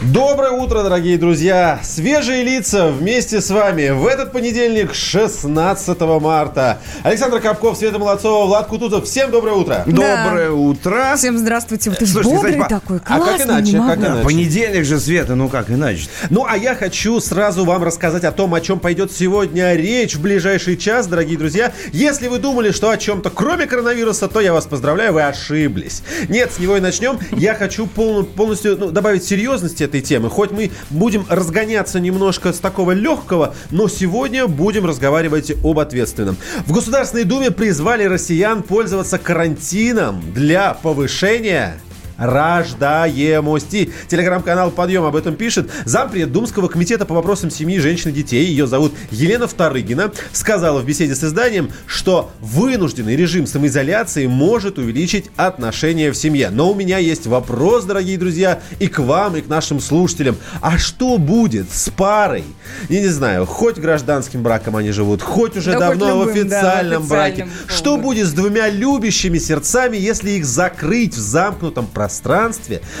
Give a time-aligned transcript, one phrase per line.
[0.00, 1.80] Доброе утро, дорогие друзья!
[1.82, 6.78] Свежие лица вместе с вами в этот понедельник, 16 марта.
[7.02, 9.06] Александр Капков, Света Молодцова, Влад Кутузов.
[9.06, 9.82] Всем доброе утро!
[9.86, 10.24] Да.
[10.24, 11.14] Доброе утро.
[11.16, 11.90] Всем здравствуйте.
[11.90, 14.24] Вот ты Слушайте, бодрый кстати, такой, а как классный, иначе, не как иначе?
[14.24, 16.08] Понедельник же, Света, ну как иначе?
[16.30, 20.22] Ну, а я хочу сразу вам рассказать о том, о чем пойдет сегодня речь в
[20.22, 21.72] ближайший час, дорогие друзья.
[21.92, 26.04] Если вы думали, что о чем-то кроме коронавируса, то я вас поздравляю, вы ошиблись.
[26.28, 27.18] Нет, с него и начнем.
[27.32, 30.30] Я хочу пол- полностью ну, добавить серьезности этой темы.
[30.30, 36.36] Хоть мы будем разгоняться немножко с такого легкого, но сегодня будем разговаривать об ответственном.
[36.66, 41.80] В Государственной Думе призвали россиян пользоваться карантином для повышения
[42.18, 43.92] рождаемости.
[44.08, 45.70] Телеграм-канал «Подъем» об этом пишет.
[45.84, 50.84] Зампред Думского комитета по вопросам семьи, женщин и детей, ее зовут Елена Вторыгина, сказала в
[50.84, 56.50] беседе с изданием, что вынужденный режим самоизоляции может увеличить отношения в семье.
[56.50, 60.36] Но у меня есть вопрос, дорогие друзья, и к вам, и к нашим слушателям.
[60.60, 62.44] А что будет с парой?
[62.88, 66.48] Я не знаю, хоть гражданским браком они живут, хоть уже Да хоть давно в любым,
[66.48, 67.42] да, в официальном браке.
[67.42, 72.07] официальном Что будет с двумя любящими сердцами, если их закрыть в замкнутом пространстве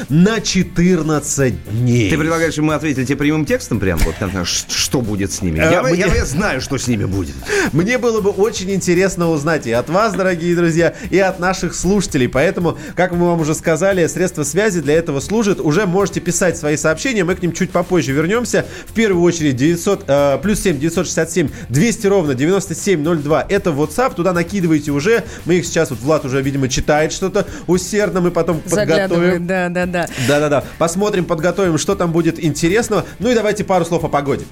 [0.08, 2.10] на 14 дней?
[2.10, 4.14] Ты предлагаешь, чтобы мы ответили тебе прямым текстом прям вот
[4.46, 5.58] что будет с ними?
[5.58, 7.34] Э, Я, мне- я- я знаю, что с ними будет.
[7.72, 12.28] Мне было бы очень интересно узнать и от вас, дорогие друзья, и от наших слушателей.
[12.28, 15.60] Поэтому, как мы вам уже сказали, средства связи для этого служат.
[15.60, 18.64] Уже можете писать свои сообщения, мы к ним чуть попозже вернемся.
[18.86, 23.46] В первую очередь 900, э, плюс 7 967 200 ровно 9702.
[23.48, 25.24] Это WhatsApp, туда накидывайте уже.
[25.44, 29.46] Мы их сейчас, вот Влад уже, видимо, читает что-то усердно, мы потом Заглядывает, подготовим.
[29.46, 30.08] да, да, да.
[30.26, 30.64] Да-да-да.
[30.78, 33.04] Посмотрим, подготовим, что там будет интересного.
[33.18, 34.44] Ну и давайте пару слов о погоде.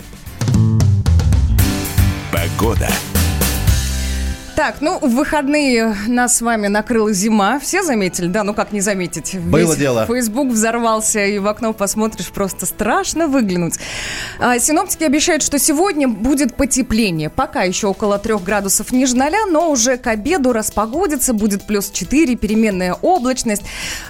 [2.32, 2.88] Погода.
[4.56, 7.58] Так, ну, в выходные нас с вами накрыла зима.
[7.58, 8.26] Все заметили?
[8.26, 9.38] Да, ну как не заметить?
[9.38, 10.06] Было Весь дело.
[10.06, 13.74] Фейсбук взорвался, и в окно посмотришь, просто страшно выглянуть.
[14.38, 17.28] А, синоптики обещают, что сегодня будет потепление.
[17.28, 22.34] Пока еще около 3 градусов ниже ноля, но уже к обеду распогодится, будет плюс 4,
[22.36, 23.64] переменная облачность.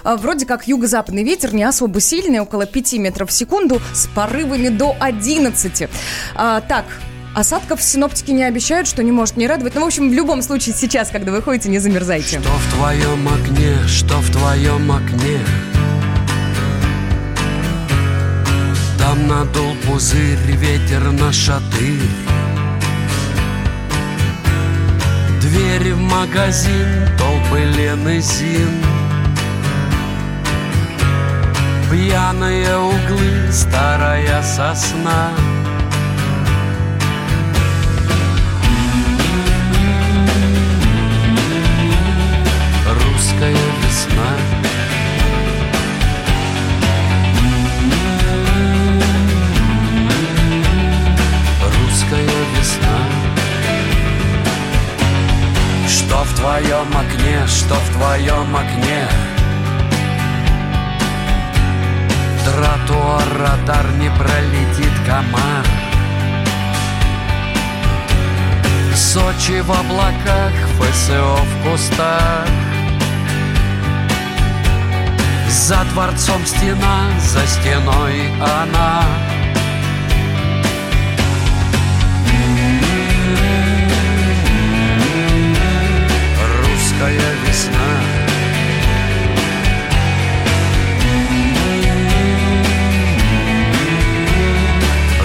[0.05, 4.69] А, вроде как юго-западный ветер не особо сильный, около 5 метров в секунду, с порывами
[4.69, 5.89] до 11.
[6.35, 6.85] А, так,
[7.37, 9.75] Осадков синоптики не обещают, что не может не радовать.
[9.75, 12.39] Ну, в общем, в любом случае, сейчас, когда вы ходите, не замерзайте.
[12.39, 15.37] Что в твоем окне, что в твоем окне?
[18.97, 22.09] Там надул пузырь, ветер на шатырь.
[25.39, 28.83] Двери в магазин, толпы Лены Зин.
[31.91, 35.29] Пьяные углы, старая сосна
[43.37, 43.53] Русская
[43.83, 44.29] весна.
[51.61, 52.25] Русская
[52.57, 52.97] весна.
[55.87, 59.07] Что в твоем окне, что в твоем окне?
[62.43, 65.63] Тротуар, радар не пролетит комар.
[68.95, 72.66] Сочи в облаках, ФСО в кустах
[75.49, 79.03] За дворцом стена, за стеной она.
[86.59, 87.89] Русская весна.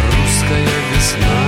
[0.07, 1.41] Русская весна.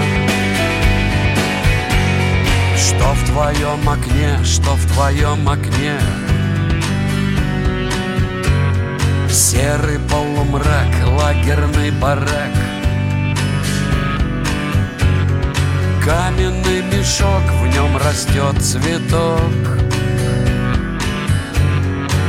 [2.77, 5.99] Что в твоем окне, что в твоем окне
[9.55, 12.55] Серый полумрак, лагерный барак.
[16.05, 19.41] Каменный мешок, в нем растет цветок.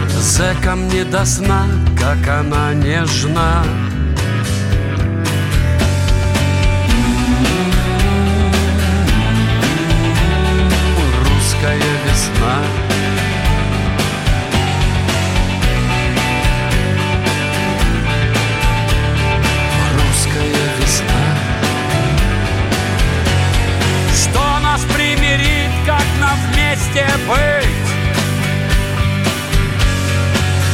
[0.08, 1.66] Зэкам не до сна,
[2.00, 3.64] как она нежна.
[11.28, 13.05] Русская весна
[26.96, 27.66] счастье быть.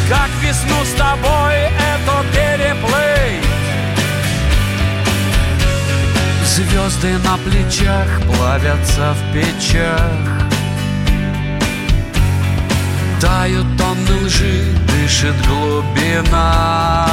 [0.09, 3.45] Как весну с тобой это переплыть.
[6.45, 10.11] Звезды на плечах плавятся в печах.
[13.19, 17.07] Тают тонны лжи, дышит глубина.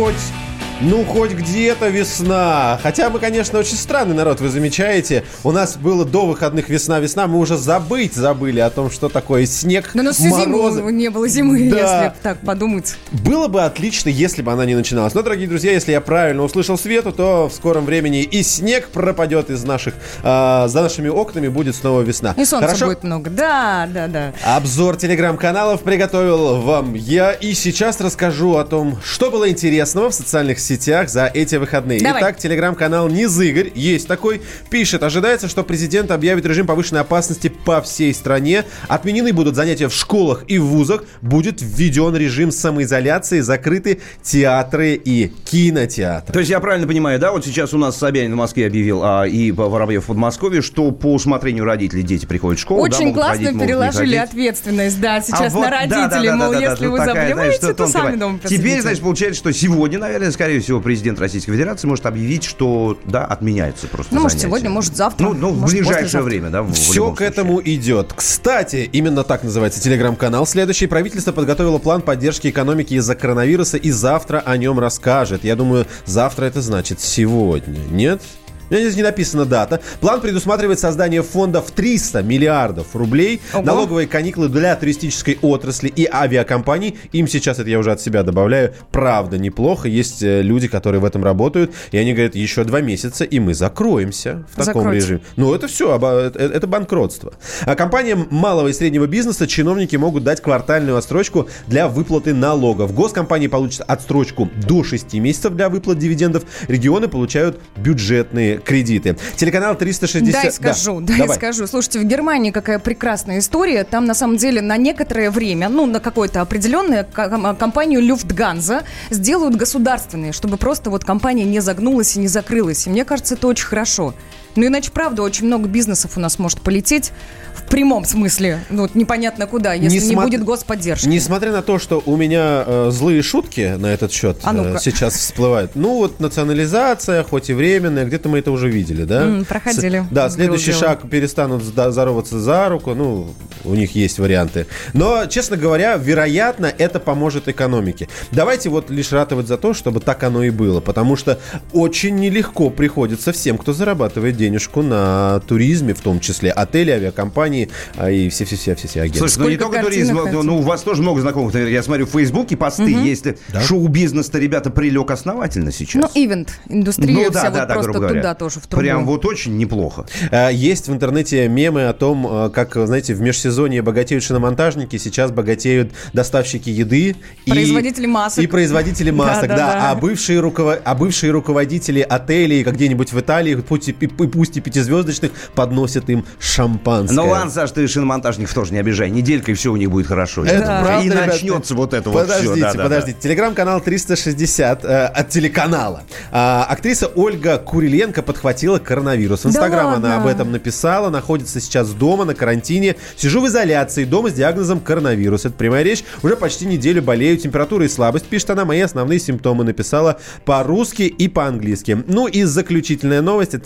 [0.00, 0.39] Ну, хоть...
[0.82, 2.80] Ну, хоть где-то весна.
[2.82, 5.24] Хотя мы, конечно, очень странный народ, вы замечаете.
[5.44, 9.90] У нас было до выходных весна-весна, мы уже забыть забыли о том, что такое снег,
[9.92, 11.76] Да у нас всю зиму не было зимы, Да.
[12.04, 12.96] если так подумать.
[13.12, 15.12] Было бы отлично, если бы она не начиналась.
[15.12, 19.50] Но, дорогие друзья, если я правильно услышал Свету, то в скором времени и снег пропадет
[19.50, 19.92] из наших...
[20.22, 22.34] а, за нашими окнами будет снова весна.
[22.38, 22.86] И солнца Хорошо?
[22.86, 23.28] будет много.
[23.28, 24.32] Да, да, да.
[24.56, 27.32] Обзор телеграм-каналов приготовил вам я.
[27.32, 32.00] И сейчас расскажу о том, что было интересного в социальных сетях за эти выходные.
[32.00, 32.20] Давай.
[32.20, 34.40] Итак, телеграм-канал Низыгорь, есть такой,
[34.70, 38.64] пишет, ожидается, что президент объявит режим повышенной опасности по всей стране.
[38.88, 41.04] Отменены будут занятия в школах и в вузах.
[41.22, 46.32] Будет введен режим самоизоляции, закрыты театры и кинотеатры.
[46.32, 49.24] То есть я правильно понимаю, да, вот сейчас у нас Собянин в Москве объявил, а,
[49.24, 52.88] и Воробьев в Подмосковье, что по усмотрению родителей дети приходят в школу.
[52.88, 56.32] да, Очень могут классно ходить, переложили ответственность, да, сейчас А вот, на да, родителей, да,
[56.32, 59.00] да, мол, да, да, если тут вы такая, заболеваете, знаешь, то сами дома Теперь, значит,
[59.02, 64.14] получается, что сегодня, наверное, скорее всего, президент Российской Федерации может объявить, что, да, отменяются просто
[64.14, 64.48] Ну, может, занятия.
[64.48, 66.24] сегодня, может, завтра, Ну, ну в может, ближайшее послезавтра.
[66.28, 68.12] время, да, в- в Все к этому идет.
[68.14, 70.46] Кстати, именно так называется телеграм-канал.
[70.46, 75.44] Следующий правительство подготовило план поддержки экономики из-за коронавируса и завтра о нем расскажет.
[75.44, 77.78] Я думаю, завтра это значит сегодня.
[77.90, 78.22] Нет?
[78.70, 79.80] Здесь не написана дата.
[80.00, 83.64] План предусматривает создание фонда в 300 миллиардов рублей, Ого.
[83.64, 86.96] налоговые каникулы для туристической отрасли и авиакомпаний.
[87.12, 89.88] Им сейчас, это я уже от себя добавляю, правда неплохо.
[89.88, 93.54] Есть э, люди, которые в этом работают, и они говорят, еще два месяца, и мы
[93.54, 95.00] закроемся в таком Закройте.
[95.00, 95.20] режиме.
[95.36, 97.34] Ну, это все, это банкротство.
[97.64, 102.94] А компаниям малого и среднего бизнеса чиновники могут дать квартальную отсрочку для выплаты налогов.
[102.94, 106.44] Госкомпании получат отсрочку до 6 месяцев для выплат дивидендов.
[106.68, 109.16] Регионы получают бюджетные кредиты.
[109.36, 110.32] Телеканал 360...
[110.32, 111.36] Дай Да, скажу, дай давай.
[111.36, 111.66] скажу.
[111.66, 113.84] Слушайте, в Германии какая прекрасная история.
[113.84, 119.56] Там, на самом деле, на некоторое время, ну, на какое-то определенное, ко- компанию Люфтганза сделают
[119.56, 122.86] государственные, чтобы просто вот компания не загнулась и не закрылась.
[122.86, 124.14] И мне кажется, это очень хорошо.
[124.56, 127.12] Ну, иначе, правда, очень много бизнесов у нас может полететь
[127.54, 128.60] в прямом смысле.
[128.70, 131.06] Ну, вот непонятно куда, если не, смо- будет господдержки.
[131.06, 135.14] Несмотря на то, что у меня э, злые шутки на этот счет А э, сейчас
[135.14, 135.72] всплывают.
[135.76, 139.22] Ну вот национализация, хоть и временная, где-то мы это уже видели, да?
[139.22, 140.00] М, проходили.
[140.00, 140.78] С- да, следующий дело.
[140.80, 143.32] шаг перестанут здороваться за руку, ну,
[143.64, 144.66] у них есть варианты.
[144.92, 148.08] Но, честно говоря, вероятно, это поможет экономике.
[148.32, 151.38] Давайте вот лишь ратовать за то, чтобы так оно и было, потому что
[151.72, 158.10] очень нелегко приходится всем, кто зарабатывает денежку на туризме, в том числе отели, авиакомпании а,
[158.10, 159.28] и все-все-все-все агентства.
[159.28, 161.52] Слушай, ну не только туризм, картинок ну, у вас тоже много знакомых.
[161.52, 166.02] Например, я смотрю в Фейсбуке посты, если шоу-бизнес-то, ребята, прилег основательно сейчас.
[166.02, 168.82] Ну, ивент, индустрия, Ну, вся вот просто грубо туда тоже, в трубу.
[168.82, 170.06] Прям вот очень неплохо.
[170.30, 175.30] А, Есть в интернете мемы о том, а, как, знаете, в межсезонье богатеют шиномонтажники, сейчас
[175.30, 177.16] богатеют доставщики еды.
[177.44, 178.42] и- Производители масок.
[178.44, 179.56] И производители масок, да.
[179.56, 179.90] Да-да-да.
[179.90, 184.56] А, бывшие руково- а бывшие руководители отелей, как где-нибудь в Италии, пусть и, пи- пусть
[184.56, 187.14] и пятизвездочных, подносят им шампанское.
[187.14, 189.10] Ну ладно, Саш, ты шиномонтажников тоже не обижай.
[189.10, 190.44] Неделька, и все у них будет хорошо.
[190.44, 190.82] Это Да.
[190.84, 191.26] правда, И ребят.
[191.26, 192.60] начнется вот это вот Подождите, все.
[192.62, 192.82] Да, да, да.
[192.84, 193.18] подождите.
[193.20, 196.02] Телеграм-канал 360 э, от телеканала.
[196.30, 199.44] А, актриса Ольга Куриленко подхватила коронавирус.
[199.44, 200.16] В Инстаграм она ладно?
[200.22, 201.10] об этом написала.
[201.10, 202.96] Находится сейчас дома на карантине.
[203.16, 205.44] Сижу в изоляции дома с диагнозом коронавирус.
[205.44, 206.04] Это прямая речь.
[206.22, 207.36] Уже почти неделю болею.
[207.36, 208.26] Температура и слабость.
[208.26, 208.64] Пишет она.
[208.64, 212.02] Мои основные симптомы написала по-русски и по-английски.
[212.06, 213.54] Ну и заключительная новость.
[213.54, 213.64] Это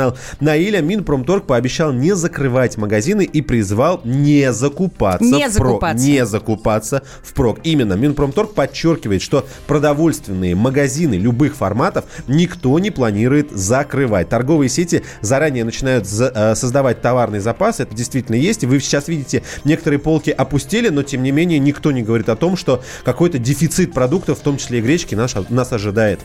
[0.00, 0.80] телеграм-канал Наиля.
[0.80, 5.24] Минпромторг пообещал не закрывать магазины и призвал не закупаться.
[5.24, 6.06] Не в про- закупаться.
[6.06, 7.60] Не закупаться впрок.
[7.64, 14.28] Именно Минпромторг подчеркивает, что продовольственные магазины любых форматов никто не планирует закрывать.
[14.28, 17.80] Торговые сети заранее начинают за- э, создавать товарный запас.
[17.80, 18.64] Это действительно есть.
[18.64, 22.56] Вы сейчас видите, некоторые полки опустили, но тем не менее никто не говорит о том,
[22.56, 26.20] что какой-то дефицит продуктов, в том числе и гречки, наш, нас ожидает.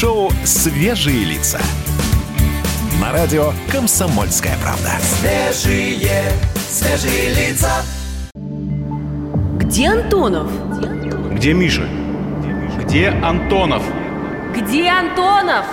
[0.00, 1.60] Шоу «Свежие лица».
[3.02, 4.92] На радио «Комсомольская правда».
[4.98, 7.82] Свежие, свежие лица.
[9.58, 10.50] Где Антонов?
[11.34, 11.86] Где Миша?
[12.78, 13.82] Где Антонов?
[14.56, 15.66] Где Антонов?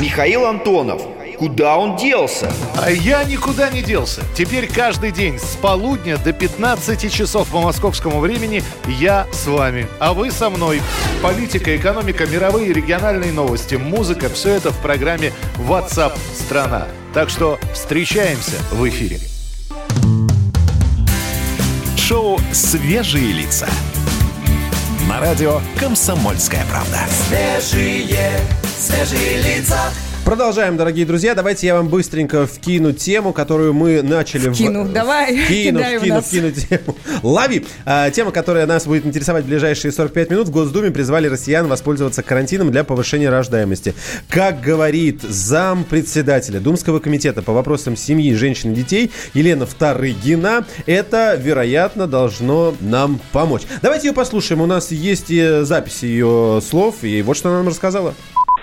[0.00, 1.02] Михаил Антонов.
[1.38, 2.52] Куда он делся?
[2.76, 4.22] А я никуда не делся.
[4.36, 10.12] Теперь каждый день с полудня до 15 часов по московскому времени я с вами, а
[10.12, 10.80] вы со мной.
[11.22, 16.86] Политика, экономика, мировые и региональные новости, музыка– все это в программе WhatsApp страна.
[17.12, 19.18] Так что встречаемся в эфире.
[21.96, 23.66] Шоу «Свежие лица».
[25.08, 27.00] На радио «Комсомольская правда».
[30.24, 31.34] Продолжаем, дорогие друзья.
[31.34, 34.48] Давайте я вам быстренько вкину тему, которую мы начали...
[34.48, 36.96] в- Вкину, давай, Вкину, в вкину, вкину тему.
[37.22, 37.66] Лови!
[37.84, 40.48] А, тема, которая нас будет интересовать в ближайшие 45 минут.
[40.48, 43.94] В Госдуме призвали россиян воспользоваться карантином для повышения рождаемости.
[44.30, 51.34] Как говорит зам председателя Думского комитета по вопросам семьи, женщин и детей Елена Вторыгина, это,
[51.34, 53.62] вероятно, должно нам помочь.
[53.82, 54.62] Давайте ее послушаем.
[54.62, 58.14] У нас есть и записи ее слов, и вот что она нам рассказала.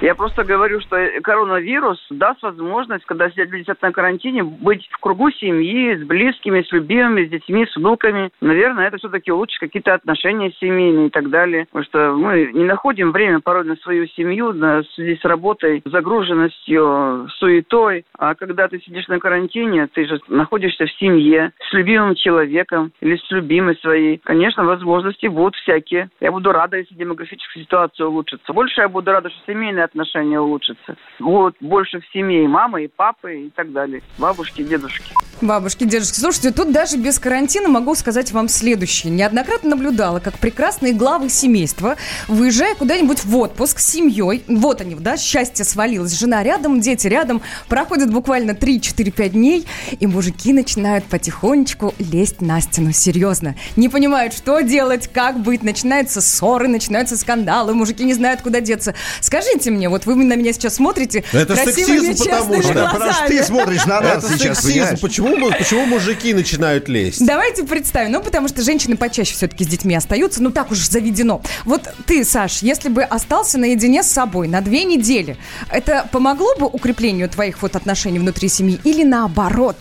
[0.02, 4.98] Я просто говорю, что коронавирус даст возможность, когда все люди сидят на карантине, быть в
[4.98, 8.32] кругу семьи, с близкими, с любимыми, с детьми, с внуками.
[8.42, 11.68] Наверное, это все-таки улучшит какие-то отношения семейные и так далее.
[11.72, 17.28] Потому что мы не находим время порой на свою семью на, связи с работой, загруженностью,
[17.38, 18.06] суетой.
[18.18, 23.18] А когда ты сидишь на карантине, ты же находишься в семье, с любимым человеком или
[23.18, 24.18] с любимой своей.
[24.24, 26.10] Конечно, возможности будут всякие.
[26.20, 28.52] Я буду рада, если демографическая ситуация улучшится.
[28.52, 30.96] Больше я буду рада, что семейные отношения улучшатся.
[31.20, 34.02] Вот больше в семье и мамы, и папы, и так далее.
[34.18, 35.14] Бабушки, дедушки.
[35.42, 39.12] Бабушки, дедушки, слушайте, тут даже без карантина могу сказать вам следующее.
[39.12, 45.18] Неоднократно наблюдала, как прекрасные главы семейства, выезжая куда-нибудь в отпуск с семьей, вот они, да,
[45.18, 49.66] счастье свалилось, жена рядом, дети рядом, проходит буквально 3-4-5 дней,
[50.00, 53.56] и мужики начинают потихонечку лезть на стену, серьезно.
[53.76, 58.94] Не понимают, что делать, как быть, начинаются ссоры, начинаются скандалы, мужики не знают, куда деться.
[59.22, 63.28] Скажите мне, вот вы на меня сейчас смотрите Это красивыми, сексизм, потому что- потому что
[63.28, 64.98] ты смотришь на нас Это сейчас, сексизм.
[65.02, 67.26] Почему, почему мужики начинают лезть?
[67.26, 71.42] Давайте представим, ну, потому что женщины почаще все-таки с детьми остаются, ну, так уж заведено.
[71.66, 75.38] Вот ты, Саш, если бы остался наедине с собой на две недели,
[75.70, 79.78] это помогло бы укреплению твоих вот отношений внутри семьи или наоборот?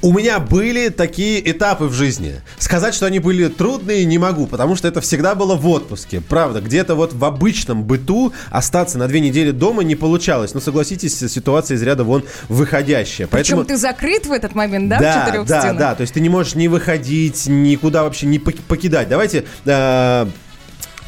[0.00, 2.40] У меня были такие этапы в жизни.
[2.58, 6.20] Сказать, что они были трудные, не могу, потому что это всегда было в отпуске.
[6.20, 10.54] Правда, где-то вот в обычном быту остаться на две недели дома не получалось.
[10.54, 13.26] Но согласитесь, ситуация из ряда вон выходящая.
[13.26, 15.78] Причем ты закрыт в этот момент, да, в да, четырех да, стенах?
[15.78, 15.94] да.
[15.96, 19.08] То есть ты не можешь не выходить, никуда вообще не пок- покидать.
[19.08, 19.44] Давайте.
[19.64, 20.26] э,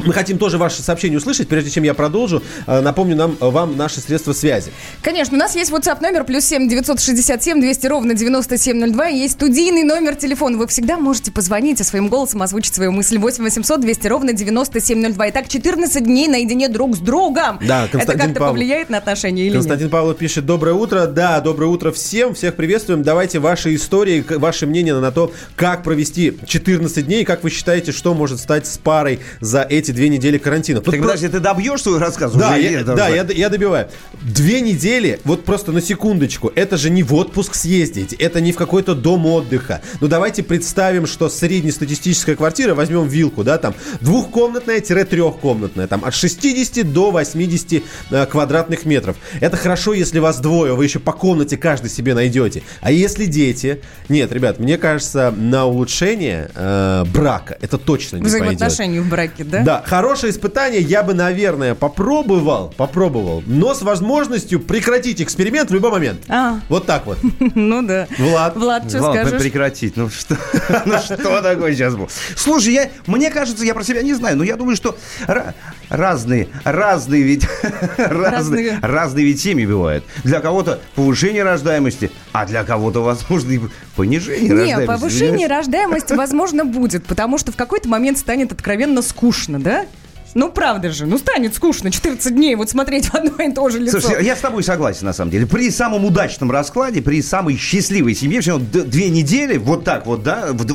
[0.05, 2.43] мы хотим тоже ваши сообщения услышать, прежде чем я продолжу.
[2.67, 4.73] Э, Напомню нам, вам наши средства связи.
[5.03, 9.09] Конечно, у нас есть WhatsApp номер плюс 7 967 200 ровно 9702.
[9.11, 10.59] И есть студийный номер телефона.
[10.59, 13.19] Вы всегда можете позвонить и своим голосом озвучить свою мысль.
[13.19, 15.31] 8 800 200 ровно 9702.
[15.31, 17.59] Итак, 14 дней наедине друг с другом.
[17.67, 18.55] Да, Это Константин как-то Павлов.
[18.55, 19.93] повлияет на отношения или Константин нет?
[19.93, 21.07] Павлов пишет, доброе утро.
[21.07, 23.03] Да, доброе утро всем, всех приветствуем.
[23.03, 28.15] Давайте ваши истории, ваше мнение на то, как провести 14 дней, как вы считаете, что
[28.15, 30.81] может стать с парой за эти две недели карантина.
[30.81, 32.61] Тут Так про- подожди, ты добьешь свой рассказ Да, уже?
[32.63, 33.89] я, это да я, я добиваю.
[34.23, 38.57] Две недели, вот просто на секундочку, это же не в отпуск съездить, это не в
[38.57, 39.81] какой-то дом отдыха.
[40.01, 47.11] Ну давайте представим, что среднестатистическая квартира, возьмем вилку, да, там двухкомнатная-трехкомнатная, там от 60 до
[47.11, 49.17] 80 э, квадратных метров.
[49.41, 52.63] Это хорошо, если вас двое, вы еще по комнате каждый себе найдете.
[52.81, 53.81] А если дети?
[54.09, 58.41] Нет, ребят, мне кажется, на улучшение э, брака это точно не пойдет.
[58.41, 59.63] Взаимоотношений в браке, да?
[59.63, 65.91] Да, хорошее испытание я бы, наверное, попробовал, попробовал, но с возможностью прекратить эксперимент в любой
[65.91, 66.21] момент.
[66.29, 66.61] А.
[66.69, 67.19] Вот так вот.
[67.55, 68.07] Ну да.
[68.19, 68.57] Влад.
[68.57, 69.41] Влад, что Ладно, скажешь?
[69.43, 69.97] прекратить.
[69.97, 70.37] Ну что,
[70.87, 72.09] ну что такое сейчас было?
[72.37, 74.97] Слушай, я, мне кажется, я про себя не знаю, но я думаю, что
[75.27, 75.55] ра-
[75.89, 77.47] разные, разные ведь,
[77.99, 79.27] разные, Разные.
[79.27, 80.05] ведь семьи бывают.
[80.25, 83.61] Для кого-то повышение рождаемости, а для кого-то, возможно, и
[83.97, 84.87] понижение рождаемости.
[84.87, 85.51] повышение понимаешь?
[85.51, 89.87] рождаемости, возможно, будет, потому что в какой-то момент станет откровенно скучно, да?
[90.35, 93.81] Ну, правда же, ну станет скучно 14 дней вот смотреть в одно и то же
[93.81, 94.01] лицо.
[94.01, 95.47] Слушай, я с тобой согласен, на самом деле.
[95.47, 100.51] При самом удачном раскладе, при самой счастливой семье, все две недели, вот так вот, да,
[100.51, 100.73] вд-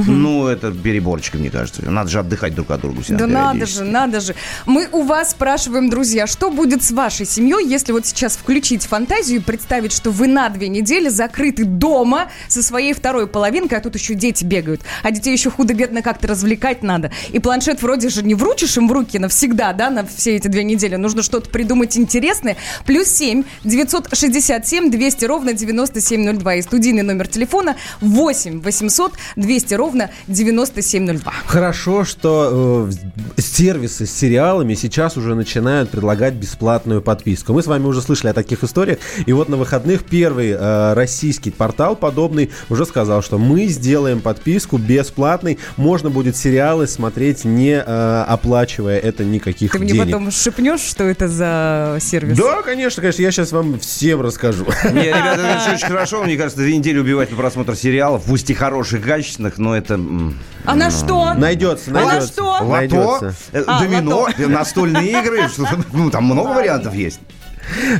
[0.00, 1.82] вдвоем, ну, это переборчик, мне кажется.
[1.90, 3.00] Надо же отдыхать друг от друга.
[3.08, 4.34] Да надо же, надо же.
[4.66, 9.40] Мы у вас спрашиваем, друзья, что будет с вашей семьей, если вот сейчас включить фантазию
[9.40, 13.94] и представить, что вы на две недели закрыты дома со своей второй половинкой, а тут
[13.94, 14.82] еще дети бегают.
[15.02, 17.10] А детей еще худо-бедно как-то развлекать надо.
[17.30, 20.64] И планшет вроде же не вручишь им в руки навсегда, да, на все эти две
[20.64, 20.96] недели.
[20.96, 22.56] Нужно что-то придумать интересное.
[22.86, 26.54] Плюс 7 967 200 ровно 9702.
[26.54, 31.32] И студийный номер телефона 8 800 200 ровно ровно 9702.
[31.46, 32.88] Хорошо, что
[33.36, 37.52] э, сервисы с сериалами сейчас уже начинают предлагать бесплатную подписку.
[37.52, 38.98] Мы с вами уже слышали о таких историях.
[39.26, 44.78] И вот на выходных первый э, российский портал подобный уже сказал, что мы сделаем подписку
[44.78, 45.58] бесплатной.
[45.76, 50.06] Можно будет сериалы смотреть, не э, оплачивая это никаких Ты мне денег.
[50.06, 52.38] потом шепнешь, что это за сервис?
[52.38, 53.20] Да, конечно, конечно.
[53.20, 54.64] Я сейчас вам всем расскажу.
[54.92, 56.22] Не, ребята, это очень хорошо.
[56.24, 59.94] Мне кажется, две недели убивать на просмотр сериалов, пусть и хороших, качественных, но это...
[59.94, 61.34] м, А на что?
[61.34, 62.32] Найдется, А на найдется.
[62.32, 62.44] что?
[62.44, 63.34] Лото, Найдется.
[63.52, 65.48] э, А, домино, э, настольные игры,
[65.92, 67.20] ну, там много вариантов есть.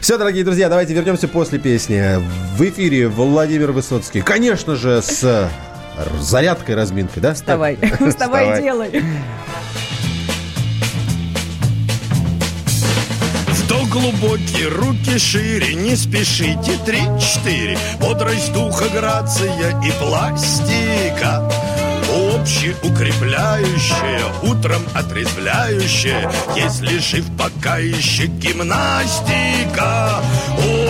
[0.02, 2.20] Все, дорогие друзья, давайте вернемся после песни.
[2.56, 4.20] В эфире Владимир Высоцкий.
[4.22, 5.48] Конечно же, с
[6.20, 7.34] зарядкой, разминкой, да?
[7.34, 7.76] Вставай.
[7.82, 8.58] Вставай Вставай.
[8.58, 9.04] и делай.
[13.48, 17.78] Вдох глубокий, руки шире, не спешите, три-четыре.
[18.00, 21.48] Бодрость духа, грация и пластика.
[22.44, 30.22] Общеукрепляющая, утром отрезвляющая, если жив пока еще гимнастика.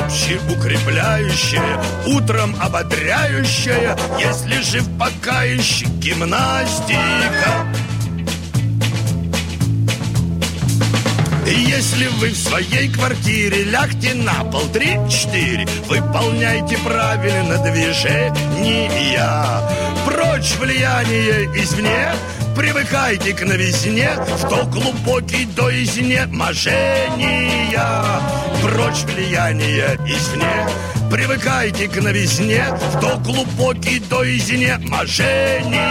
[0.02, 7.68] Общеукрепляющая, утром ободряющая, если жив пока еще гимнастика.
[11.46, 18.90] Если вы в своей квартире лягте на пол три-четыре, выполняйте правильно движения.
[20.04, 22.12] Прочь влияние извне,
[22.56, 27.80] привыкайте к новизне, что глубокий до изнеможения.
[28.62, 30.66] Прочь влияние извне,
[31.10, 32.64] привыкайте к новизне,
[32.98, 35.84] что глубокий до изнеможения.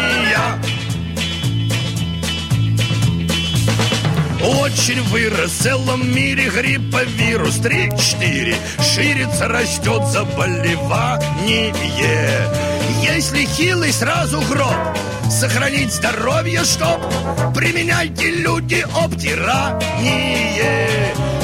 [4.43, 8.55] Очень вырос в целом мире гриппа вирус 3-4
[8.93, 11.71] Ширится, растет заболевание
[13.01, 14.75] Если хилый, сразу гроб.
[15.29, 16.99] Сохранить здоровье, чтоб
[17.53, 20.61] Применяйте люди обтирание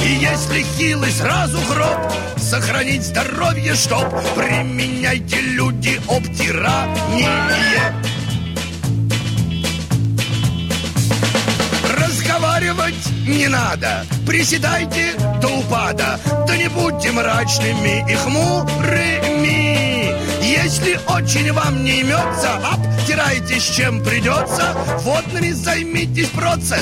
[0.05, 2.11] И если хилый, сразу гроб.
[2.37, 7.29] Сохранить здоровье, чтоб Применяйте люди обтирание
[11.97, 19.08] Разговаривать не надо, приседайте до упада, да не будьте мрачными и хмурыми.
[20.79, 26.79] Если очень вам не имется, обтирайтесь чем придется, водными займитесь процедурами.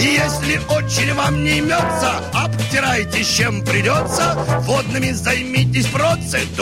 [0.00, 6.56] Если очень вам не имется, обтирайтесь чем придется, водными займитесь процедурами.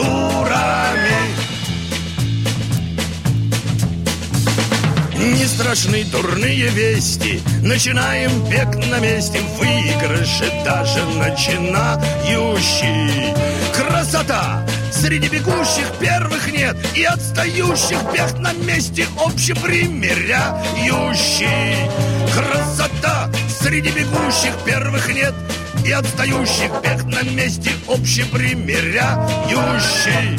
[5.16, 7.40] Не страшны дурные вести.
[7.62, 9.40] Начинаем бег на месте.
[9.58, 13.34] Выигрыши даже начинающий
[13.74, 14.66] Красота!
[14.90, 16.76] Среди бегущих первых нет.
[16.94, 21.88] И отстающих бег на месте Общепримеряющий
[22.34, 23.30] Красота!
[23.60, 25.34] Среди бегущих первых нет.
[25.84, 30.38] И отстающих бег на месте Общепримеряющий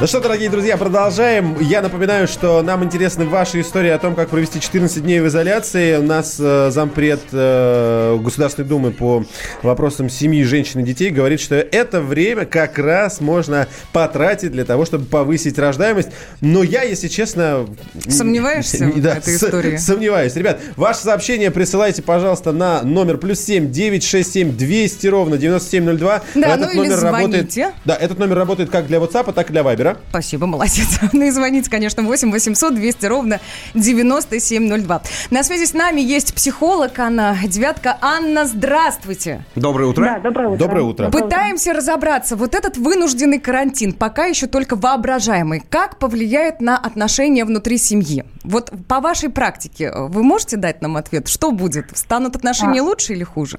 [0.00, 1.58] Ну что, дорогие друзья, продолжаем.
[1.60, 5.98] Я напоминаю, что нам интересны ваши истории о том, как провести 14 дней в изоляции.
[5.98, 9.26] У нас э, зампред э, Государственной Думы по
[9.62, 14.86] вопросам семьи, женщин и детей говорит, что это время как раз можно потратить для того,
[14.86, 16.08] чтобы повысить рождаемость.
[16.40, 17.66] Но я, если честно...
[18.08, 19.76] Сомневаешься в этой истории?
[19.76, 20.34] Сомневаюсь.
[20.34, 26.22] Ребят, ваше сообщение присылайте, пожалуйста, на номер плюс 7 967 200 ровно 9702.
[26.36, 29.89] Да, ну или работает, да, этот номер работает как для WhatsApp, так и для Viber.
[30.10, 30.98] Спасибо, молодец.
[31.12, 33.40] Ну и звоните, конечно, 8 800 200 ровно
[33.74, 35.02] 9702.
[35.30, 37.98] На связи с нами есть психолог Анна Девятка.
[38.00, 39.44] Анна, здравствуйте.
[39.54, 40.04] Доброе утро.
[40.04, 40.58] Да, доброе утро.
[40.58, 41.10] Доброе утро.
[41.10, 42.36] Пытаемся разобраться.
[42.36, 48.24] Вот этот вынужденный карантин, пока еще только воображаемый, как повлияет на отношения внутри семьи?
[48.44, 51.28] Вот по вашей практике вы можете дать нам ответ?
[51.28, 51.96] Что будет?
[51.96, 52.84] Станут отношения А.
[52.84, 53.58] лучше или хуже?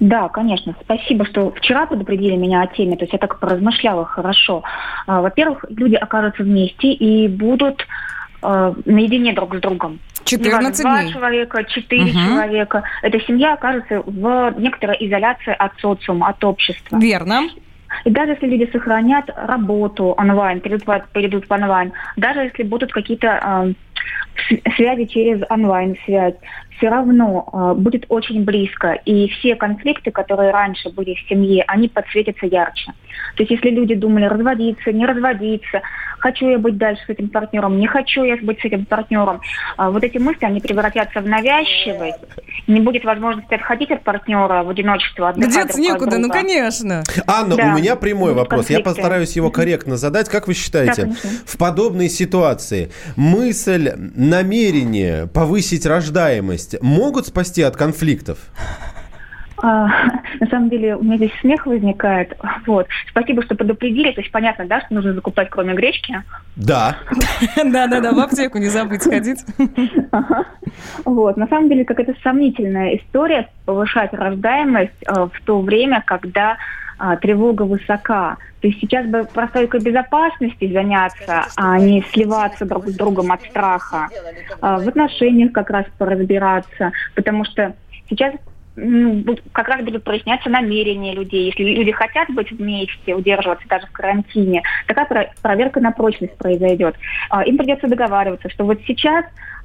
[0.00, 0.74] Да, конечно.
[0.82, 2.96] Спасибо, что вчера предупредили меня о теме.
[2.96, 4.62] То есть я так поразмышляла хорошо.
[5.06, 7.86] А, Во-первых, люди окажутся вместе и будут
[8.42, 9.98] э, наедине друг с другом.
[10.24, 10.48] 14
[10.84, 11.12] Неважно, дней.
[11.12, 12.26] Два человека, четыре Мгм.
[12.28, 12.82] человека.
[13.02, 16.98] Эта семья окажется в некоторой изоляции от социума, от общества.
[16.98, 17.42] Верно.
[18.04, 23.28] И даже если люди сохранят работу онлайн, перейдут, перейдут в онлайн, даже если будут какие-то
[23.28, 24.33] э, с-
[24.76, 26.34] связи через онлайн-связь,
[26.78, 31.88] все равно э, будет очень близко, и все конфликты, которые раньше были в семье, они
[31.88, 32.92] подсветятся ярче.
[33.36, 35.82] То есть если люди думали разводиться, не разводиться,
[36.18, 39.40] хочу я быть дальше с этим партнером, не хочу я быть с этим партнером,
[39.78, 42.18] э, вот эти мысли, они превратятся в навязчивость,
[42.66, 47.02] не будет возможности отходить от партнера в одиночество, от некуда, ну конечно.
[47.26, 47.66] Анна, Да.
[47.74, 48.70] у меня прямой Будут вопрос.
[48.70, 49.00] Я конфликты.
[49.00, 50.28] постараюсь его корректно задать.
[50.28, 51.30] Как вы считаете, Да, конечно.
[51.46, 53.92] в подобной ситуации мысль,
[54.34, 58.38] намерение повысить рождаемость могут спасти от конфликтов?
[59.58, 59.86] А,
[60.40, 62.36] на самом деле у меня здесь смех возникает.
[62.66, 62.88] Вот.
[63.08, 64.10] Спасибо, что предупредили.
[64.10, 66.22] То есть понятно, да, что нужно закупать кроме гречки.
[66.56, 66.96] Да.
[67.56, 69.44] Да-да-да, в аптеку не забыть сходить.
[71.04, 71.36] Вот.
[71.36, 76.56] На самом деле, какая-то сомнительная история повышать рождаемость э, в то время, когда
[76.98, 78.36] а, тревога высока.
[78.60, 84.08] То есть сейчас бы простойкой безопасности заняться, а не сливаться друг с другом от страха.
[84.60, 87.74] А, в отношениях как раз поразбираться, потому что
[88.08, 88.34] сейчас
[88.76, 91.46] бу- как раз будут проясняться намерения людей.
[91.46, 96.96] Если люди хотят быть вместе, удерживаться даже в карантине, такая про- проверка на прочность произойдет.
[97.30, 99.24] А, Им придется договариваться, что вот сейчас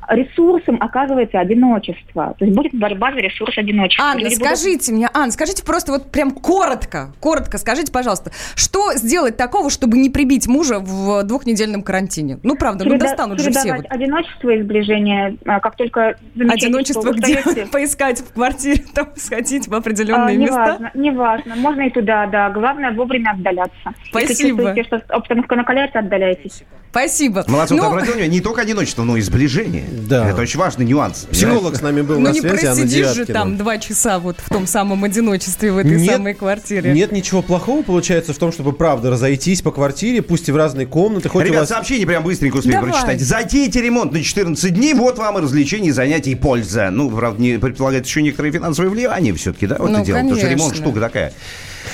[0.09, 2.35] ресурсом оказывается одиночество.
[2.37, 4.05] То есть будет борьба за ресурс одиночества.
[4.05, 8.93] Анна, Люди будут- скажите мне, Анна, скажите просто вот прям коротко, коротко скажите, пожалуйста, что
[8.95, 12.39] сделать такого, чтобы не прибить мужа в двухнедельном карантине?
[12.43, 13.73] Ну, правда, ну череда- достанут же все.
[13.75, 13.85] вот.
[13.89, 17.39] одиночество и сближение, а, как только Одиночество где?
[17.39, 20.55] устаете, Поискать в квартире, там сходить в а, определенные места?
[20.79, 21.55] неважно, неважно.
[21.55, 22.49] Можно и туда, да.
[22.49, 23.93] Главное вовремя отдаляться.
[24.13, 24.63] Если Спасибо.
[24.63, 26.63] чувствуете, что обстановка накаляется, отдаляйтесь.
[26.91, 27.43] Спасибо.
[27.47, 29.83] Молодцы, Ну, обратил внимание, не только одиночество, но и сближение.
[30.07, 30.29] Да.
[30.29, 31.27] Это очень важный нюанс.
[31.31, 34.37] Психолог с нами был ну на не связи, Анна просидишь же там два часа вот
[34.39, 36.11] в том самом одиночестве в этой Нет.
[36.15, 36.93] самой квартире.
[36.93, 40.87] Нет ничего плохого, получается, в том, чтобы, правда, разойтись по квартире, пусть и в разные
[40.87, 41.69] комнаты, хоть Ребят, вас...
[41.69, 42.91] сообщение прям быстренько успеем Давай.
[42.91, 43.21] прочитать.
[43.21, 46.89] Затейте ремонт на 14 дней, вот вам и развлечения, занятия и польза.
[46.91, 50.17] Ну, правда, не предполагает еще некоторое финансовое влияние все-таки, да, вот Ну, это дело.
[50.17, 51.33] Потому что ремонт штука такая.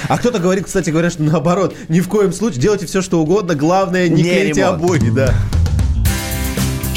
[0.08, 3.56] А кто-то говорит, кстати говоря, что наоборот, ни в коем случае делайте все, что угодно,
[3.56, 4.84] главное, не, Не клейте ремонт.
[4.84, 5.34] обои, да.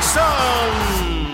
[0.00, 1.26] Фридриксон.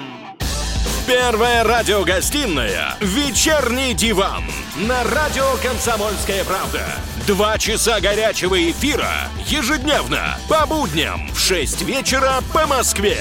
[1.07, 4.45] Первая радиогостинная «Вечерний диван»
[4.77, 6.83] на радио «Комсомольская правда».
[7.27, 9.11] Два часа горячего эфира
[9.47, 13.19] ежедневно по будням в 6 вечера по Москве.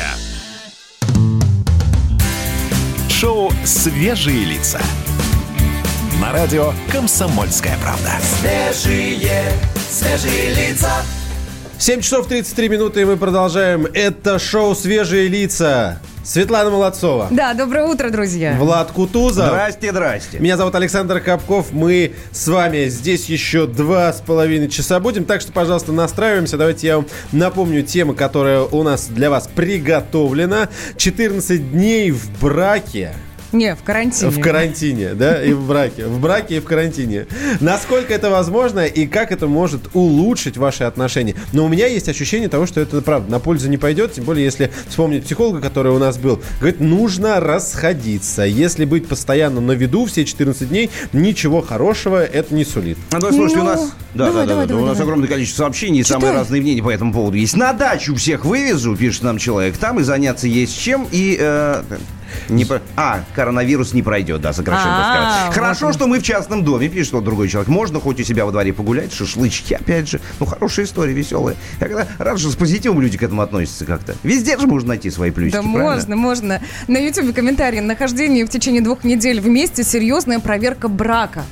[3.09, 4.81] Шоу «Свежие лица».
[6.19, 8.13] На радио «Комсомольская правда».
[11.77, 13.85] 7 часов 33 минуты, и мы продолжаем.
[13.93, 15.99] Это шоу «Свежие лица».
[16.23, 17.27] Светлана Молодцова.
[17.29, 18.55] Да, доброе утро, друзья.
[18.57, 19.45] Влад Кутузов.
[19.45, 20.39] Здрасте, здрасте.
[20.39, 21.67] Меня зовут Александр Капков.
[21.71, 25.25] Мы с вами здесь еще два с половиной часа будем.
[25.25, 26.57] Так что, пожалуйста, настраиваемся.
[26.57, 30.69] Давайте я вам напомню тему, которая у нас для вас приготовлена.
[30.97, 33.13] 14 дней в браке.
[33.55, 34.31] Не, в карантине.
[34.31, 36.05] В карантине, да, и в браке.
[36.07, 37.25] В браке и в карантине.
[37.61, 41.35] Насколько это возможно и как это может улучшить ваши отношения.
[41.53, 44.13] Но у меня есть ощущение того, что это, правда, на пользу не пойдет.
[44.13, 46.41] Тем более, если вспомнить психолога, который у нас был.
[46.59, 48.43] Говорит, нужно расходиться.
[48.43, 52.97] Если быть постоянно на виду все 14 дней, ничего хорошего это не сулит.
[53.13, 54.99] Ну, давай, слушайте, у Ну, нас, да, давай, да, да, давай, да, давай, у нас
[54.99, 57.55] огромное количество сообщений и самые разные мнения по этому поводу есть.
[57.55, 61.37] На дачу всех вывезу, пишет нам человек, там и заняться есть чем, и...
[61.39, 61.83] э,
[62.49, 65.45] не по- А, коронавирус не пройдет, да, сокращенно А, сказать.
[65.47, 65.93] вот Хорошо, он.
[65.93, 67.67] что мы в частном доме, пишет вот другой человек.
[67.69, 70.19] Можно хоть у себя во дворе погулять, шашлычки, опять же.
[70.39, 71.55] Ну, хорошая история, веселая.
[71.79, 74.15] Я когда рад, что с позитивом люди к этому относятся как-то.
[74.23, 75.83] Везде же можно найти свои плюсики, Да правильно?
[75.83, 76.61] можно, можно.
[76.87, 77.79] На YouTube комментарий.
[77.81, 81.43] Нахождение в течение двух недель вместе– серьезная проверка брака.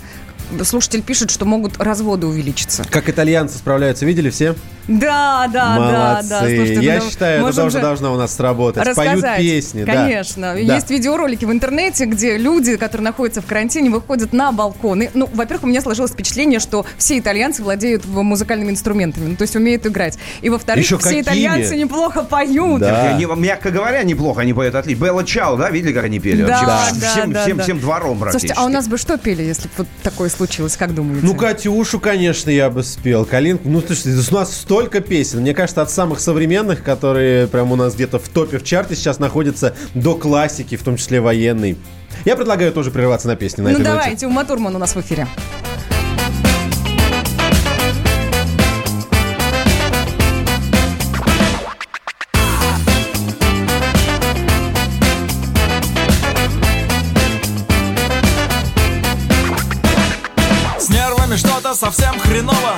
[0.64, 2.84] Слушатель пишет, что могут разводы увеличиться.
[2.90, 4.56] Как итальянцы справляются, видели все?
[4.88, 5.94] Да, да, Молодцы.
[5.94, 6.40] да, да.
[6.40, 8.84] Слушайте, Я ну, считаю, это тоже же должно у нас сработать.
[8.84, 9.40] Поют рассказать.
[9.40, 9.94] песни, да.
[9.94, 10.54] Конечно.
[10.54, 10.60] Да.
[10.60, 15.10] Есть видеоролики в интернете, где люди, которые находятся в карантине, выходят на балконы.
[15.14, 19.56] Ну, во-первых, у меня сложилось впечатление, что все итальянцы владеют музыкальными инструментами, ну, то есть
[19.56, 20.18] умеют играть.
[20.42, 21.22] И во-вторых, Еще все какими?
[21.22, 22.82] итальянцы неплохо поют.
[22.82, 23.14] Да.
[23.14, 25.02] Не- мягко говоря, неплохо они поют отлично.
[25.06, 26.44] Белла Чао, да, видели, как они пели?
[26.44, 27.64] Да, Вообще, да, всем, да, всем, да.
[27.64, 28.48] всем двором практически.
[28.48, 30.43] Слушайте, а у нас бы что пели, если бы вот такое случилось,
[30.78, 31.26] как думаете?
[31.26, 33.26] Ну, Катюшу, конечно, я бы спел.
[33.26, 33.68] Калинку.
[33.70, 35.42] Ну, слушайте, у нас столько песен.
[35.42, 39.20] Мне кажется, от самых современных, которые прям у нас где-то в топе в чарте сейчас
[39.20, 41.78] находятся, до классики, в том числе военной.
[42.26, 44.00] Я предлагаю тоже прерываться на песни на ну этой ноте.
[44.00, 45.28] давайте, Ума Турман у нас в эфире.
[61.76, 62.76] Совсем хреново.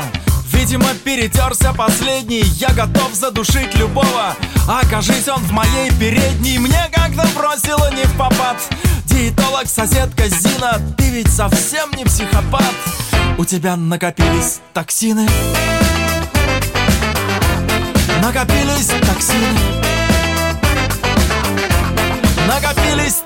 [0.52, 4.36] Видимо, перетерся последний Я готов задушить любого.
[4.68, 8.58] Окажись он в моей передней Мне как-то бросило не в попад.
[9.06, 12.74] Диетолог, соседка Зина Ты ведь совсем не психопат.
[13.38, 15.28] У тебя накопились токсины.
[18.22, 19.60] Накопились токсины.
[22.48, 23.24] Накопились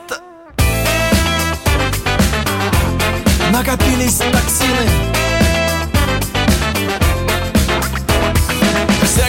[3.51, 5.18] Накопились токсины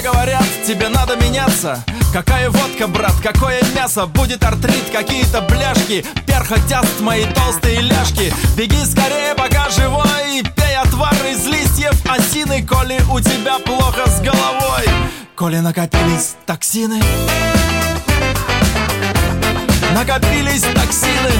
[0.03, 1.85] Говорят, тебе надо меняться.
[2.13, 4.07] Какая водка, брат, какое мясо?
[4.07, 6.05] Будет артрит, какие-то бляшки.
[6.27, 8.33] Перхоть аст мои толстые ляжки.
[8.57, 10.43] Беги скорее, пока живой.
[10.57, 14.89] Пей отвар из листьев осины Коли у тебя плохо с головой.
[15.37, 17.03] Коли накопились токсины.
[19.95, 21.33] Накопились токсины.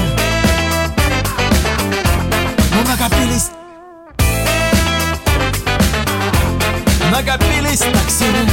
[2.75, 3.49] Ну накопились
[7.21, 8.49] Накопились токсины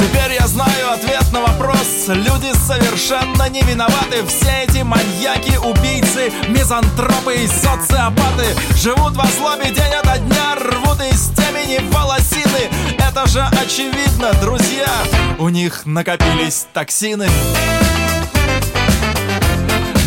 [0.00, 2.08] Теперь я знаю ответ на вопрос.
[2.08, 4.24] Люди совершенно не виноваты.
[4.26, 11.28] Все эти маньяки, убийцы, мизантропы и социопаты Живут во злобе день ото дня Рвут из
[11.36, 12.68] темени волосины.
[12.98, 14.90] Это же очевидно, друзья.
[15.38, 17.28] У них накопились токсины.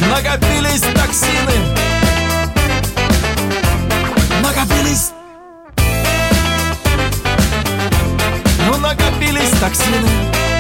[0.10, 1.91] Накопились токсины
[4.62, 5.12] Накопились.
[8.68, 10.51] Ну накопились токсины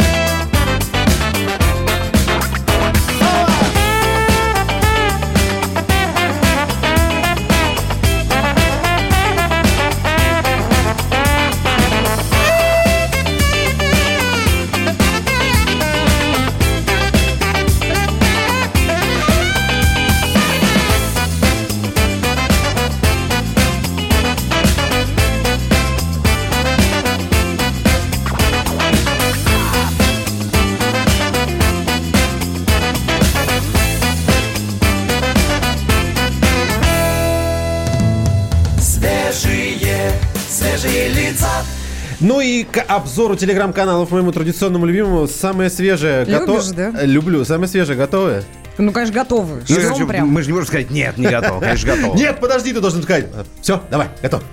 [42.21, 46.23] Ну и к обзору телеграм-каналов моему традиционному любимому самое свежее.
[46.25, 46.93] Любишь, да?
[46.95, 47.43] Э, Люблю.
[47.43, 47.97] Самое свежее.
[47.97, 48.43] Готовы?
[48.77, 49.63] Ну, конечно, готовы.
[49.67, 50.07] Ну, зачем?
[50.07, 50.27] прям.
[50.27, 51.59] Мы же не можем сказать, нет, не готов.
[51.59, 52.15] Конечно, готов.
[52.15, 53.25] Нет, подожди, ты должен сказать.
[53.61, 54.43] Все, давай, готов.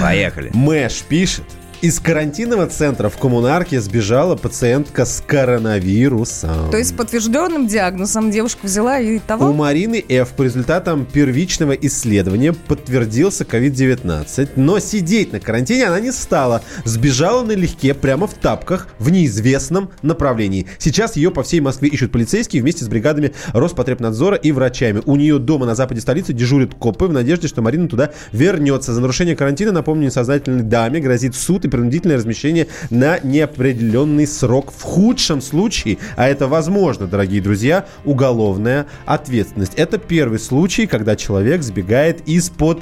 [0.00, 0.50] Поехали.
[0.52, 1.44] Мэш пишет.
[1.82, 6.70] Из карантинного центра в коммунарке сбежала пациентка с коронавирусом.
[6.70, 9.52] То есть с подтвержденным диагнозом девушка взяла и У того.
[9.52, 10.30] Марины Ф.
[10.30, 16.62] по результатам первичного исследования подтвердился COVID-19, но сидеть на карантине она не стала.
[16.84, 20.66] Сбежала налегке прямо в тапках в неизвестном направлении.
[20.78, 25.02] Сейчас ее по всей Москве ищут полицейские вместе с бригадами Роспотребнадзора и врачами.
[25.04, 28.94] У нее дома на западе столицы дежурят копы в надежде, что Марина туда вернется.
[28.94, 34.70] За нарушение карантина, напомню, несознательной даме грозит суд и принудительное размещение на неопределенный срок.
[34.70, 39.74] В худшем случае, а это возможно, дорогие друзья, уголовная ответственность.
[39.74, 42.78] Это первый случай, когда человек сбегает из-под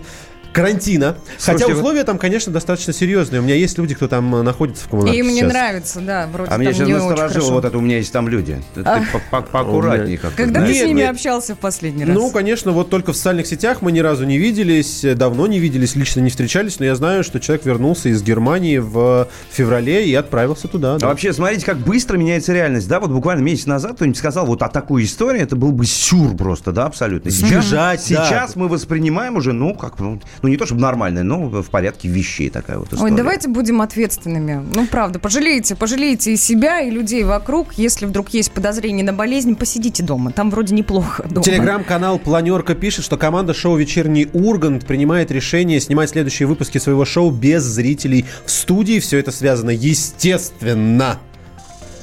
[0.52, 1.16] карантина.
[1.38, 3.40] Хотя Слушайте, условия там, конечно, достаточно серьезные.
[3.40, 6.50] У меня есть люди, кто там э, находится в коммунарке Им не нравится, да, вроде
[6.50, 8.62] А меня сейчас насторожило вот это, у меня есть там люди.
[8.74, 10.36] Ты по- по- поаккуратнее как-то.
[10.36, 10.76] Когда знаешь.
[10.76, 11.10] ты с ними нет.
[11.10, 12.14] общался в последний раз?
[12.14, 15.96] Ну, конечно, вот только в социальных сетях мы ни разу не виделись, давно не виделись,
[15.96, 20.68] лично не встречались, но я знаю, что человек вернулся из Германии в феврале и отправился
[20.68, 20.96] туда.
[20.96, 21.08] А да.
[21.08, 23.00] вообще, смотрите, как быстро меняется реальность, да?
[23.00, 26.72] Вот буквально месяц назад кто-нибудь сказал вот о такой истории, это был бы сюр просто,
[26.72, 27.30] да, абсолютно.
[27.30, 28.24] Сейчас, Сбежать, да.
[28.24, 32.08] сейчас мы воспринимаем уже, ну, как, ну, ну, не то чтобы нормально, но в порядке
[32.08, 33.12] вещей такая вот история.
[33.12, 34.64] Ой, давайте будем ответственными.
[34.74, 37.74] Ну, правда, пожалейте, пожалейте и себя, и людей вокруг.
[37.74, 40.32] Если вдруг есть подозрение на болезнь, посидите дома.
[40.32, 41.44] Там вроде неплохо дома.
[41.44, 47.30] Телеграм-канал Планерка пишет, что команда шоу «Вечерний Ургант» принимает решение снимать следующие выпуски своего шоу
[47.30, 48.98] без зрителей в студии.
[48.98, 51.18] Все это связано, естественно,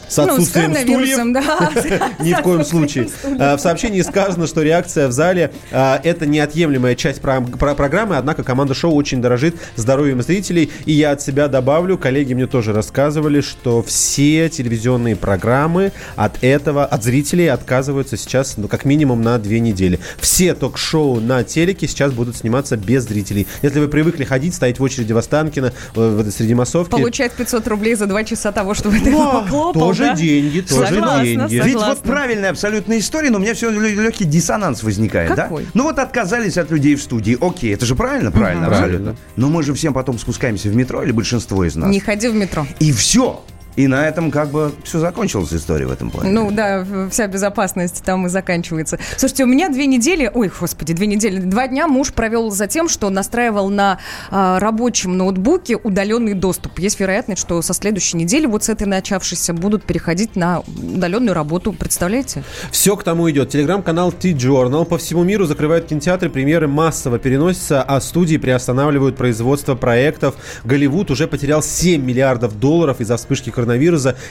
[0.10, 1.34] с отсутствием Ну, с стульев.
[1.34, 2.12] да.
[2.20, 3.10] Ни в коем случае.
[3.40, 8.18] А, В сообщении сказано, что реакция в зале а, это неотъемлемая часть про- про- программы,
[8.18, 10.72] однако команда шоу очень дорожит здоровьем зрителей.
[10.86, 16.86] И я от себя добавлю, коллеги мне тоже рассказывали, что все телевизионные программы от этого,
[16.86, 20.00] от зрителей отказываются сейчас, ну, как минимум на две недели.
[20.20, 23.48] Все ток-шоу на телеке сейчас будут сниматься без зрителей.
[23.62, 26.92] Если вы привыкли ходить, стоять в очереди в Останкино, э, среди массовки...
[26.92, 30.16] Получать 500 рублей за два часа того, что ты О, хлопал, тоже да?
[30.16, 31.54] деньги, тоже Согласна, деньги.
[31.56, 31.90] Ведь согласна.
[31.96, 35.64] вот правильная абсолютная история, но у меня все легкий диссонанс возникает, Какой?
[35.64, 35.70] да?
[35.74, 37.38] Ну вот отказались от людей в студии.
[37.40, 38.72] Окей, это же правильно, правильно, Мгм.
[38.74, 39.00] абсолютно.
[39.12, 39.16] Правильно.
[39.36, 41.90] Но мы же всем потом спускаемся в метро, или большинство из нас.
[41.90, 42.66] Не ходи в метро.
[42.80, 43.44] И все.
[43.76, 46.32] И на этом как бы все закончилась история в этом плане.
[46.32, 49.00] Ну да, вся безопасность там и заканчивается.
[49.18, 52.90] Слушайте, у меня две недели, ой, господи, две недели, два дня муж провел за тем,
[52.90, 54.00] что настраивал на
[54.32, 56.80] а, рабочем ноутбуке удаленный доступ.
[56.80, 61.72] Есть вероятность, что со следующей недели, вот с этой начавшейся, будут переходить на удаленную работу.
[61.72, 62.44] Представляете?
[62.72, 63.50] Все к тому идет.
[63.50, 70.36] Телеграм-канал T-Journal по всему миру закрывают кинотеатры, премьеры массово переносятся, а студии приостанавливают производство проектов.
[70.66, 73.69] Голливуд уже потерял 7 миллиардов долларов из-за вспышки коронавируса.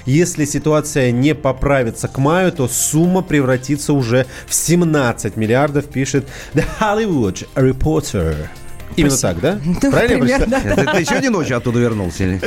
[0.06, 6.64] Если ситуация не поправится к маю, то сумма превратится уже в 17 миллиардов, пишет The
[6.80, 8.34] Hollywood Reporter.
[8.96, 9.58] Именно так, да?
[9.64, 10.84] Ну, Правильно я примерно, прочитал?
[10.84, 12.24] Это ты сегодня ночью оттуда вернулся?
[12.24, 12.40] или?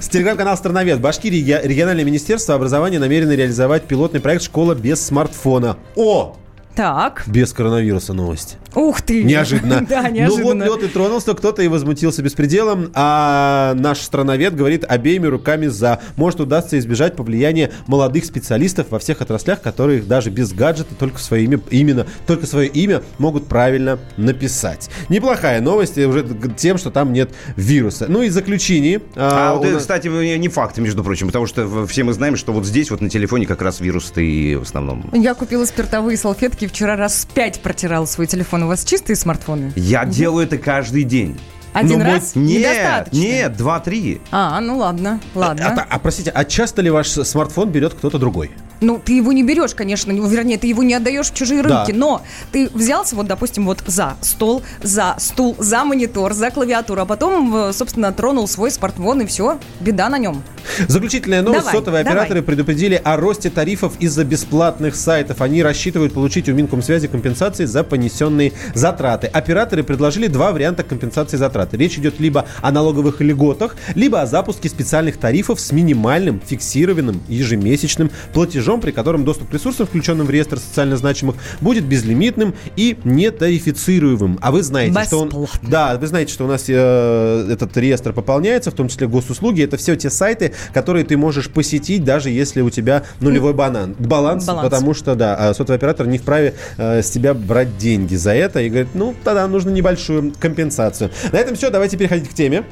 [0.00, 1.00] С телеграм-канал «Страновед».
[1.00, 5.78] Башкирия реги- региональное министерство образования намерены реализовать пилотный проект «Школа без смартфона».
[5.94, 6.36] О!
[6.74, 8.58] Так, Без коронавируса новость.
[8.76, 9.24] Ух ты.
[9.24, 9.76] Неожиданно.
[9.88, 10.64] Да, Ну вот неожиданно.
[10.64, 16.00] лед и тронулся, кто-то и возмутился беспределом, а наш страновед говорит обеими руками за.
[16.16, 21.44] Может удастся избежать повлияния молодых специалистов во всех отраслях, которые даже без гаджета только свое
[21.44, 24.90] имя, именно, только свое имя могут правильно написать.
[25.08, 28.06] Неплохая новость, и уже тем, что там нет вируса.
[28.08, 29.00] Ну и в заключении...
[29.14, 32.36] А, у вот это, нас- кстати, не факт, между прочим, потому что все мы знаем,
[32.36, 35.10] что вот здесь вот на телефоне как раз вирус-то и в основном.
[35.12, 38.65] Я купила спиртовые салфетки, вчера раз пять протирала свой телефон.
[38.66, 39.72] У вас чистые смартфоны?
[39.76, 41.38] Я делаю это каждый день.
[41.72, 42.34] Один Ну, мой- раз?
[42.34, 43.16] Нет, Недостаточно.
[43.16, 44.20] нет, два-три.
[44.32, 45.68] А, ну ладно, ладно.
[45.68, 48.50] А, та- а, простите, а часто ли ваш смартфон берет кто-то другой?
[48.80, 51.80] Ну, ты его не берешь, конечно, вернее, ты его не отдаешь в чужие Да.
[51.80, 57.00] руки, но ты взялся, вот, допустим, вот за стол, за стул, за монитор, за клавиатуру,
[57.02, 60.42] а потом, э, собственно, тронул свой смартфон, и все, беда на нем.
[60.88, 61.64] Заключительная новость.
[61.66, 62.18] Давай, Сотовые давай.
[62.18, 65.40] операторы предупредили о росте тарифов из-за бесплатных сайтов.
[65.40, 69.28] Они рассчитывают получить у Минкомсвязи компенсации за понесенные затраты.
[69.28, 71.72] Операторы предложили два варианта компенсации затрат.
[71.74, 78.10] Речь идет либо о налоговых льготах, либо о запуске специальных тарифов с минимальным фиксированным ежемесячным
[78.34, 84.38] платежом, при котором доступ к ресурсам, включенным в реестр социально значимых, будет безлимитным и нетарифицируемым.
[84.42, 85.28] А вы знаете, что он...
[85.28, 85.68] Бесплатно.
[85.68, 89.62] Да, вы знаете, что у нас э, этот реестр пополняется, в том числе госуслуги.
[89.62, 94.44] Это все те сайты, которые ты можешь посетить, даже если у тебя нулевой банан, баланс,
[94.44, 94.68] Баланс.
[94.68, 98.60] потому что, да, а сотовый оператор не вправе э, с тебя брать деньги за это.
[98.60, 101.10] И говорит, ну, тогда нужно небольшую компенсацию.
[101.32, 102.64] На этом все, давайте переходить к теме.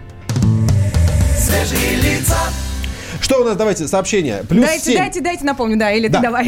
[1.39, 2.39] Свежие лица.
[3.25, 4.45] Что у нас, давайте, сообщение.
[4.47, 4.97] Плюс дайте, 7.
[4.99, 6.19] дайте, дайте напомню, да, или Да.
[6.19, 6.45] ты давай.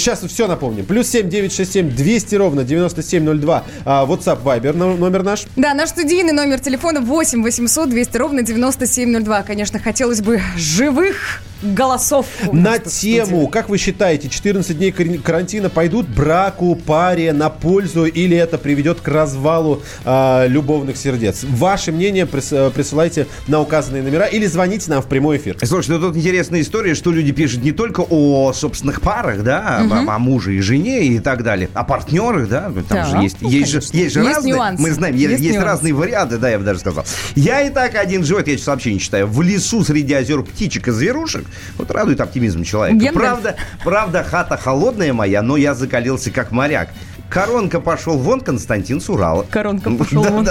[0.00, 0.84] Сейчас все напомним.
[0.84, 3.62] Плюс 7 967 200 ровно 9702.
[3.84, 5.44] А, WhatsApp Viber но- номер наш.
[5.54, 9.42] Да, наш студийный номер телефона 8 800 200 ровно 9702.
[9.44, 12.26] Конечно, хотелось бы живых голосов.
[12.52, 18.36] На тему, как вы считаете, 14 дней кар- карантина пойдут браку, паре на пользу или
[18.36, 21.44] это приведет к развалу а, любовных сердец?
[21.44, 25.56] Ваше мнение прис- э, присылайте на указанные номера или звоните нам в прямой эфир.
[25.62, 30.14] Слушай, ну тут интересная история, что люди пишут не только о собственных парах, да, о,
[30.14, 33.48] о муже и жене и так далее, о партнерах, да, там Да, же есть, ну,
[33.50, 34.82] есть, же, есть же Есть разные, нюансы.
[34.82, 35.66] мы знаем, есть, Есть есть нюансы.
[35.70, 37.04] разные варианты, да, я бы даже сказал.
[37.34, 40.90] Я и так один живет, я сейчас сообщение читаю, в лесу среди озер птичек и
[40.90, 41.44] зверушек,
[41.78, 42.98] вот радует оптимизм человека.
[42.98, 43.16] Гендальф.
[43.16, 46.90] Правда, правда, хата холодная моя, но я закалился как моряк.
[47.30, 49.46] Коронка пошел вон, Константин с Урала.
[49.48, 50.48] Коронка пошел вон.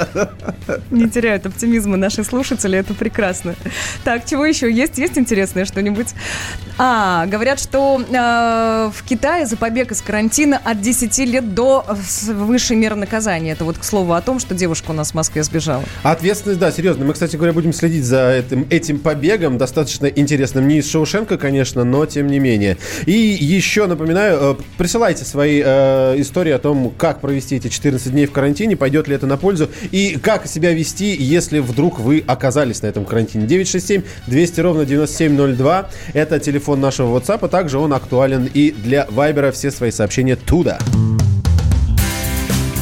[0.92, 3.56] Не теряют оптимизма наши слушатели, это прекрасно.
[4.06, 4.98] Так, чего еще есть?
[4.98, 6.08] Есть интересное что-нибудь?
[6.78, 11.86] А, говорят, что э, в Китае за побег из карантина от 10 лет до
[12.30, 13.52] высшей меры наказания.
[13.52, 15.84] Это вот к слову о том, что девушка у нас в Москве сбежала.
[16.04, 17.04] Ответственность, да, серьезно.
[17.04, 19.58] Мы, кстати говоря, будем следить за этим, этим побегом.
[19.58, 20.70] Достаточно интересным.
[20.70, 22.78] Не из Шоушенка, конечно, но тем не менее.
[23.06, 28.28] И еще напоминаю, э, присылайте свои э, истории о том, как провести эти 14 дней
[28.28, 32.84] в карантине, пойдет ли это на пользу, и как себя вести, если вдруг вы оказались
[32.84, 33.48] на этом карантине.
[33.48, 35.90] 967 200 ровно 9702.
[36.14, 39.52] Это телефон нашего WhatsApp, а также он актуален и для Вайбера.
[39.52, 40.78] Все свои сообщения туда.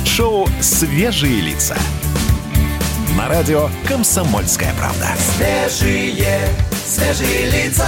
[0.05, 1.77] Шоу «Свежие лица».
[3.15, 5.07] На радио «Комсомольская правда».
[5.37, 6.49] Свежие,
[6.85, 7.87] свежие лица.